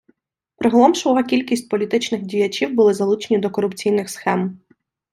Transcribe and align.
Приголомшлива 0.55 1.23
кількість 1.23 1.69
політичних 1.69 2.21
діячів 2.21 2.73
були 2.73 2.93
залучені 2.93 3.39
до 3.39 3.49
корупційних 3.49 4.09
схем. 4.09 4.59